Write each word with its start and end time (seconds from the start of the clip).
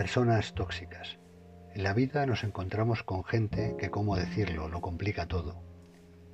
Personas 0.00 0.54
tóxicas. 0.54 1.18
En 1.74 1.82
la 1.82 1.92
vida 1.92 2.24
nos 2.24 2.42
encontramos 2.42 3.02
con 3.02 3.22
gente 3.22 3.76
que, 3.78 3.90
como 3.90 4.16
decirlo, 4.16 4.66
lo 4.70 4.80
complica 4.80 5.26
todo. 5.26 5.62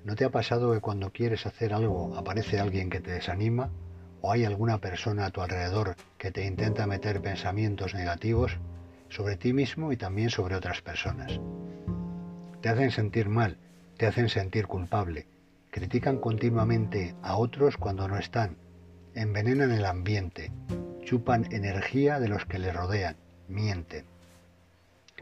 ¿No 0.05 0.14
te 0.14 0.25
ha 0.25 0.31
pasado 0.31 0.73
que 0.73 0.81
cuando 0.81 1.11
quieres 1.11 1.46
hacer 1.46 1.75
algo 1.75 2.17
aparece 2.17 2.61
alguien 2.61 2.91
que 2.91 3.00
te 3.00 3.11
desanima? 3.11 3.73
¿O 4.21 4.31
hay 4.31 4.45
alguna 4.45 4.79
persona 4.79 5.27
a 5.27 5.31
tu 5.32 5.41
alrededor 5.41 5.96
que 6.17 6.31
te 6.31 6.46
intenta 6.46 6.87
meter 6.87 7.21
pensamientos 7.21 7.93
negativos 7.93 8.57
sobre 9.09 9.37
ti 9.37 9.53
mismo 9.53 9.91
y 9.91 9.96
también 9.96 10.30
sobre 10.30 10.55
otras 10.55 10.80
personas? 10.80 11.40
Te 12.61 12.68
hacen 12.68 12.93
sentir 12.93 13.29
mal, 13.29 13.59
te 13.96 14.07
hacen 14.07 14.29
sentir 14.29 14.68
culpable, 14.68 15.26
critican 15.73 16.18
continuamente 16.18 17.17
a 17.21 17.37
otros 17.37 17.76
cuando 17.79 18.07
no 18.07 18.17
están, 18.17 18.59
envenenan 19.17 19.73
el 19.73 19.87
ambiente, 19.87 20.53
chupan 21.03 21.53
energía 21.53 22.21
de 22.21 22.29
los 22.29 22.46
que 22.46 22.61
les 22.61 22.73
rodean 22.73 23.25
mienten. 23.49 24.05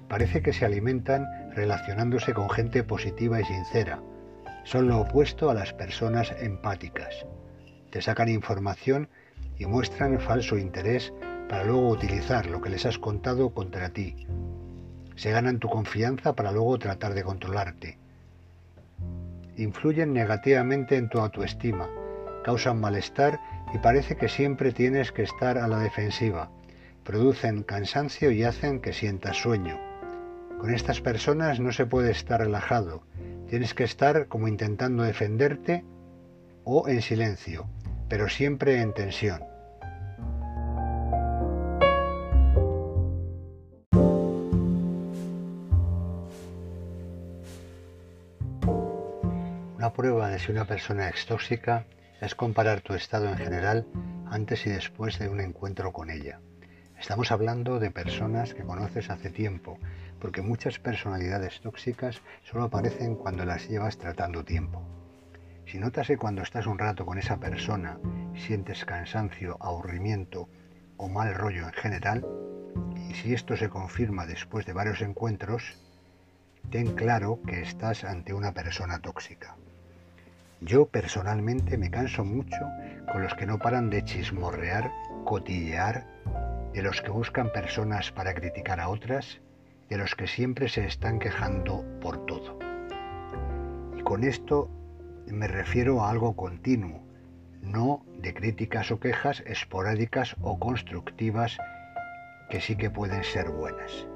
Parece 0.09 0.43
que 0.43 0.53
se 0.53 0.65
alimentan 0.65 1.27
relacionándose 1.55 2.35
con 2.35 2.51
gente 2.51 2.83
positiva 2.83 3.41
y 3.41 3.45
sincera. 3.45 4.01
Son 4.65 4.89
lo 4.89 5.01
opuesto 5.01 5.51
a 5.51 5.55
las 5.55 5.73
personas 5.73 6.35
empáticas. 6.41 7.27
Te 7.91 8.03
sacan 8.03 8.29
información 8.29 9.09
y 9.59 9.67
muestran 9.67 10.21
falso 10.21 10.59
interés 10.59 11.13
para 11.49 11.65
luego 11.65 11.89
utilizar 11.89 12.47
lo 12.47 12.61
que 12.61 12.71
les 12.71 12.87
has 12.87 12.99
contado 12.99 13.51
contra 13.51 13.91
ti. 13.91 14.27
Se 15.17 15.31
ganan 15.31 15.61
tu 15.61 15.69
confianza 15.69 16.35
para 16.35 16.51
luego 16.51 16.79
tratar 16.79 17.15
de 17.15 17.23
controlarte. 17.23 17.99
Influyen 19.57 20.13
negativamente 20.13 20.97
en 20.97 21.09
tu 21.09 21.21
autoestima, 21.21 21.89
causan 22.43 22.81
malestar 22.81 23.39
y 23.73 23.79
parece 23.79 24.17
que 24.17 24.29
siempre 24.29 24.73
tienes 24.73 25.13
que 25.13 25.23
estar 25.23 25.57
a 25.59 25.69
la 25.69 25.79
defensiva 25.79 26.51
producen 27.05 27.63
cansancio 27.63 28.31
y 28.31 28.43
hacen 28.43 28.81
que 28.81 28.93
sientas 28.93 29.37
sueño. 29.37 29.79
Con 30.59 30.75
estas 30.75 31.01
personas 31.01 31.61
no 31.61 31.73
se 31.73 31.87
puede 31.87 32.11
estar 32.11 32.41
relajado, 32.41 33.03
tienes 33.49 33.75
que 33.75 33.85
estar 33.85 34.27
como 34.29 34.49
intentando 34.49 35.03
defenderte 35.03 35.85
o 36.65 36.89
en 36.89 37.03
silencio, 37.03 37.69
pero 38.09 38.29
siempre 38.29 38.81
en 38.81 38.95
tensión. 38.95 39.43
Una 49.77 49.93
prueba 49.93 50.31
de 50.31 50.39
si 50.39 50.51
una 50.51 50.65
persona 50.65 51.11
es 51.11 51.27
tóxica 51.27 51.85
es 52.23 52.35
comparar 52.35 52.81
tu 52.81 52.95
estado 52.95 53.29
en 53.29 53.37
general 53.37 53.87
antes 54.31 54.67
y 54.67 54.71
después 54.71 55.19
de 55.19 55.29
un 55.29 55.41
encuentro 55.41 55.93
con 55.93 56.09
ella. 56.09 56.41
Estamos 56.99 57.33
hablando 57.33 57.79
de 57.79 57.91
personas 57.91 58.55
que 58.55 58.63
conoces 58.63 59.11
hace 59.11 59.31
tiempo, 59.31 59.79
porque 60.21 60.43
muchas 60.43 60.79
personalidades 60.79 61.61
tóxicas 61.61 62.23
solo 62.45 62.65
aparecen 62.65 63.17
cuando 63.17 63.45
las 63.45 63.69
llevas 63.69 63.99
tratando 63.99 64.45
tiempo. 64.45 64.83
Si 65.67 65.79
notas 65.79 66.07
que 66.07 66.17
cuando 66.17 66.43
estás 66.43 66.67
un 66.67 66.79
rato 66.79 67.05
con 67.05 67.19
esa 67.19 67.39
persona 67.39 67.99
sientes 68.35 68.85
cansancio, 68.85 69.57
aburrimiento 69.61 70.49
o 70.97 71.09
mal 71.09 71.35
rollo 71.35 71.67
en 71.67 71.73
general, 71.73 72.27
y 73.09 73.15
si 73.15 73.35
esto 73.35 73.57
se 73.57 73.69
confirma 73.69 74.27
después 74.27 74.67
de 74.67 74.73
varios 74.73 75.03
encuentros, 75.03 75.77
ten 76.71 76.95
claro 76.95 77.41
que 77.47 77.61
estás 77.61 78.05
ante 78.05 78.33
una 78.33 78.53
persona 78.53 79.01
tóxica. 79.01 79.57
Yo 80.61 80.87
personalmente 80.87 81.77
me 81.77 81.91
canso 81.91 82.25
mucho 82.25 82.57
con 83.13 83.23
los 83.23 83.35
que 83.35 83.47
no 83.47 83.59
paran 83.59 83.91
de 83.91 84.05
chismorrear, 84.05 84.91
cotillear 85.25 86.07
de 86.75 86.83
los 86.83 87.01
que 87.01 87.11
buscan 87.11 87.53
personas 87.53 88.11
para 88.11 88.35
criticar 88.35 88.81
a 88.81 88.89
otras, 88.89 89.41
de 89.89 89.97
los 89.97 90.17
que 90.17 90.27
siempre 90.27 90.69
se 90.69 90.85
están 90.85 91.21
quejando 91.21 91.85
por 92.01 92.27
todo. 92.27 92.59
Y 93.97 94.03
con 94.03 94.25
esto 94.25 94.69
me 95.29 95.47
refiero 95.47 96.03
a 96.03 96.11
algo 96.11 96.35
continuo, 96.35 97.01
no 97.63 98.05
de 98.19 98.35
críticas 98.35 98.91
o 98.91 98.99
quejas 98.99 99.45
esporádicas 99.47 100.35
o 100.43 100.59
constructivas 100.59 101.57
que 102.51 102.61
sí 102.61 102.77
que 102.77 102.91
pueden 102.91 103.23
ser 103.23 103.51
buenas. 103.51 104.09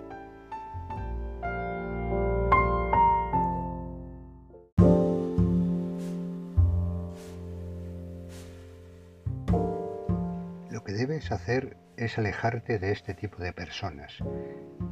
Lo 10.73 10.83
que 10.83 10.93
debes 10.93 11.31
hacer 11.31 11.77
es 11.99 12.17
alejarte 12.17 12.79
de 12.79 12.93
este 12.93 13.13
tipo 13.15 13.43
de 13.43 13.53
personas. 13.53 14.19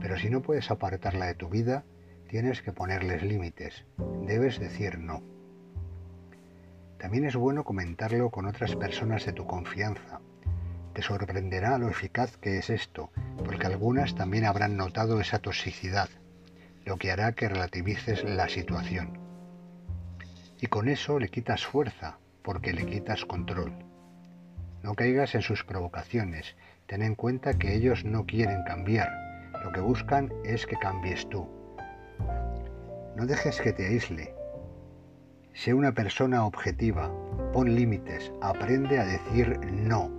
Pero 0.01 0.19
si 0.19 0.29
no 0.29 0.43
puedes 0.43 0.71
apartarla 0.71 1.27
de 1.27 1.35
tu 1.35 1.49
vida, 1.49 1.85
tienes 2.29 2.63
que 2.63 2.73
ponerles 2.73 3.23
límites. 3.23 3.85
Debes 4.27 4.59
decir 4.59 4.99
no. 4.99 5.23
También 6.99 7.25
es 7.25 7.37
bueno 7.37 7.63
comentarlo 7.63 8.31
con 8.31 8.47
otras 8.47 8.75
personas 8.75 9.25
de 9.25 9.33
tu 9.33 9.47
confianza. 9.47 10.21
Te 10.95 11.03
sorprenderá 11.03 11.79
lo 11.79 11.89
eficaz 11.89 12.37
que 12.39 12.59
es 12.59 12.71
esto, 12.71 13.11
porque 13.45 13.67
algunas 13.67 14.15
también 14.15 14.45
habrán 14.45 14.77
notado 14.77 15.21
esa 15.21 15.39
toxicidad, 15.39 16.09
lo 16.85 16.97
que 16.97 17.13
hará 17.13 17.33
que 17.33 17.49
relativices 17.49 18.25
la 18.25 18.49
situación. 18.49 19.21
Y 20.61 20.67
con 20.67 20.89
eso 20.89 21.21
le 21.21 21.29
quitas 21.29 21.67
fuerza, 21.67 22.19
porque 22.43 22.73
le 22.73 22.87
quitas 22.87 23.25
control. 23.27 23.73
No 24.83 24.95
caigas 24.95 25.35
en 25.35 25.43
sus 25.43 25.65
provocaciones 25.65 26.57
Ten 26.87 27.03
en 27.03 27.17
cuenta 27.17 27.55
que 27.55 27.75
ellos 27.75 28.05
no 28.05 28.27
quieren 28.27 28.63
cambiar, 28.63 29.09
lo 29.65 29.73
que 29.73 29.81
buscan 29.81 30.33
es 30.45 30.67
que 30.67 30.77
cambies 30.77 31.29
tú. 31.29 31.49
No 33.17 33.27
dejes 33.27 33.61
que 33.61 33.73
te 33.73 33.87
aísle. 33.87 34.33
Sé 35.53 35.75
una 35.75 35.93
persona 35.93 36.45
objetiva, 36.45 37.11
pon 37.53 37.75
límites, 37.75 38.33
aprende 38.41 39.01
a 39.01 39.05
decir 39.05 39.59
no. 39.73 40.11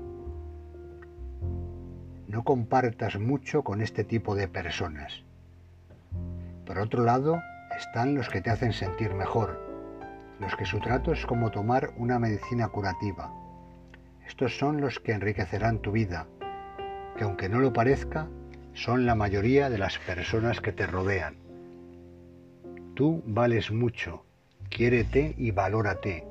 No 2.27 2.43
compartas 2.43 3.17
mucho 3.17 3.63
con 3.63 3.81
este 3.81 4.03
tipo 4.03 4.35
de 4.35 4.49
personas. 4.49 5.23
Por 6.65 6.79
otro 6.79 7.05
lado, 7.05 7.41
están 7.77 8.13
los 8.13 8.27
que 8.27 8.41
te 8.41 8.49
hacen 8.49 8.73
sentir 8.73 9.13
mejor, 9.13 9.57
los 10.41 10.53
que 10.57 10.65
su 10.65 10.79
trato 10.79 11.13
es 11.13 11.25
como 11.25 11.49
tomar 11.49 11.91
una 11.95 12.19
medicina 12.19 12.67
curativa. 12.67 13.31
Estos 14.27 14.57
son 14.57 14.81
los 14.81 14.99
que 14.99 15.13
enriquecerán 15.13 15.79
tu 15.79 15.91
vida, 15.93 16.27
que 17.17 17.23
aunque 17.23 17.49
no 17.49 17.59
lo 17.59 17.73
parezca, 17.73 18.27
son 18.73 19.05
la 19.05 19.15
mayoría 19.15 19.69
de 19.69 19.77
las 19.77 19.97
personas 19.97 20.61
que 20.61 20.71
te 20.71 20.85
rodean. 20.85 21.35
Tú 22.93 23.23
vales 23.25 23.71
mucho, 23.71 24.23
quiérete 24.69 25.33
y 25.37 25.51
valórate. 25.51 26.25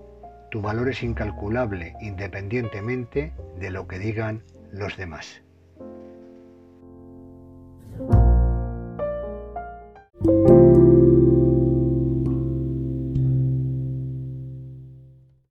Tu 0.51 0.61
valor 0.61 0.89
es 0.89 1.03
incalculable 1.03 1.95
independientemente 2.01 3.33
de 3.59 3.71
lo 3.71 3.87
que 3.87 3.99
digan 3.99 4.43
los 4.73 4.97
demás. 4.97 5.43